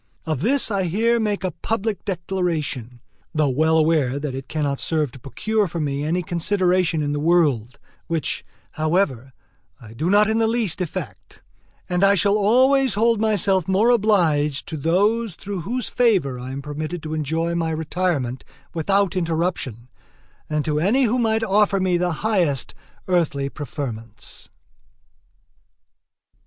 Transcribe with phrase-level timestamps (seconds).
[0.25, 3.01] Of this I here make a public declaration,
[3.35, 7.19] though well aware that it cannot serve to procure for me any consideration in the
[7.19, 7.77] world,
[8.07, 9.31] which, however,
[9.79, 11.43] I do not in the least affect;
[11.87, 16.63] and I shall always hold myself more obliged to those through whose favor I am
[16.63, 18.43] permitted to enjoy my retirement
[18.73, 19.87] without interruption
[20.47, 22.73] than to any who might offer me the highest
[23.07, 24.49] earthly preferments.